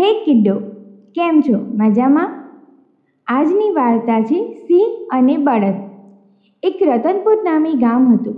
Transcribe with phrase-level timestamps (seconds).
[0.00, 0.58] હે કિડ્ડો,
[1.14, 1.58] કેમ છો?
[1.74, 2.50] મજામાં?
[3.26, 5.74] આજની વાર્તા છે સિંહ અને બળદ.
[6.62, 8.34] એક રતનપુર નામી ગામ હતું.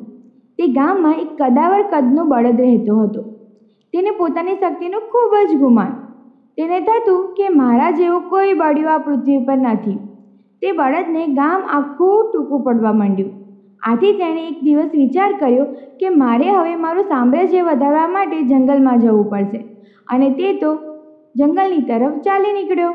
[0.59, 3.23] તે ગામમાં એક કદાવર કદનો બળદ રહેતો હતો.
[3.93, 5.87] તેને પોતાની શક્તિનું ખૂબ જ ગુમાન.
[6.57, 9.99] તેને થતું કે મારા જેવો કોઈ બળ્યો આ પૃથ્વી પર નથી.
[10.63, 13.31] તે બળદને ગામ આખું ટૂંકું પડવા માંડ્યું.
[13.83, 15.65] આથી તેણે એક દિવસ વિચાર કર્યો
[16.01, 19.59] કે મારે હવે મારું સામ્રાજ્ય વધારવા માટે જંગલમાં જવું પડશે.
[20.09, 20.92] અને તે તો
[21.35, 22.93] જંગલની તરફ ચાલી નીકળ્યો.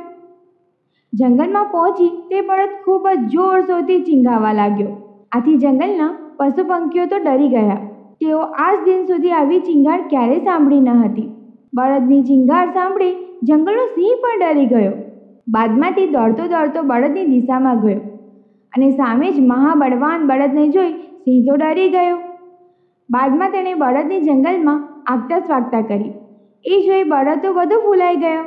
[1.13, 4.91] જંગલમાં પહોંચી તે બળદ ખૂબ જ જોરશોરથી ચીંગાવા લાગ્યો.
[5.31, 7.79] આથી જંગલના પશુ પંખીઓ તો ડરી ગયા.
[8.21, 11.29] તેઓ આજ દિન સુધી આવી ચિંગાર ક્યારેય સાંભળી ન હતી.
[11.73, 14.93] બળદની ચિંગાર સાંભળી જંગલનો સિંહ પણ ડરી ગયો.
[15.47, 17.99] બાદમાં તે દોડતો દોડતો બળદની દિશામાં ગયો
[18.73, 22.17] અને સામે જ મહાબળવાન બળદને જોઈ સિંહ તો ડરી ગયો.
[23.09, 26.13] બાદમાં તેણે બળદની જંગલમાં આગતા સ્વાગતા કરી.
[26.65, 28.43] એ જોઈ બળદ તો બધો ફૂલાઈ ગયો.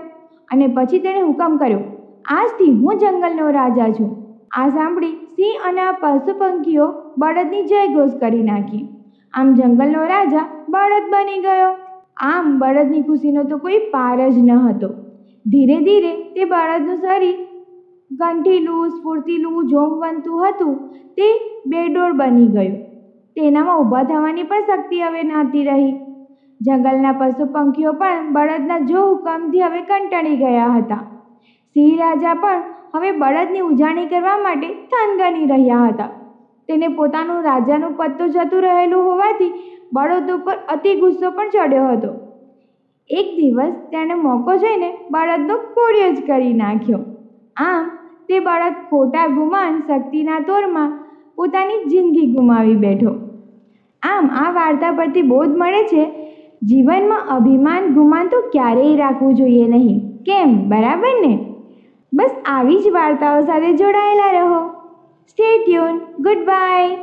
[0.49, 1.83] અને પછી તેણે હુકમ કર્યો,
[2.25, 4.11] આજથી હું જંગલનો રાજા છું.
[4.53, 6.87] આ સાંભળી સિંહ અને આ પશુ પંખીઓ
[7.19, 8.83] બળદની જય ઘોષ કરી નાખી.
[9.35, 11.71] આમ જંગલનો રાજા બળદ બની ગયો.
[12.17, 14.91] આમ બળદની ખુશીનો તો કોઈ પાર જ ન હતો.
[15.47, 17.39] ધીરે ધીરે તે બળદનું શરીર
[18.11, 20.77] ગંઠીલું, સ્ફૂર્તિલું, જોમવંતું હતું,
[21.17, 21.29] તે
[21.67, 22.79] બેડોળ બની ગયું.
[23.37, 25.93] તેનામાં ઊભા થવાની પણ શક્તિ હવે નહોતી રહી.
[26.61, 31.03] જંગલના પશુ પંખીઓ પણ બળદના જો હુકમથી હવે કંટાળી ગયા હતા.
[31.77, 32.63] સિંહ રાજા પણ
[32.95, 36.09] હવે બળદની ઉજાણી કરવા માટે થનગની રહ્યા હતા.
[36.69, 39.53] તેને પોતાનું રાજાનું પદ જતું રહેલું હોવાથી
[39.93, 42.13] બળદ ઉપર અતિ ગુસ્સો પણ ચડ્યો હતો.
[43.11, 47.03] એક દિવસ તેણે મોકો જોઈને બળદનો કોળિયો જ કરી નાખ્યો.
[47.57, 47.91] આમ
[48.29, 50.97] તે બળદ ખોટા ગુમાન શક્તિના તોરમાં
[51.35, 53.13] પોતાની જિંદગી ગુમાવી બેઠો.
[54.03, 56.20] આમ આ વાર્તા પરથી બોધ મળે છે
[56.63, 60.01] જીવનમાં અભિમાન ગુમાન તો ક્યારેય રાખવું જોઈએ નહીં.
[60.23, 60.69] કેમ?
[60.69, 61.39] બરાબર ને?
[62.13, 64.69] બસ આવી જ વાર્તાઓ સાથે જોડાયેલા રહો.
[65.29, 66.97] Stay tune good bye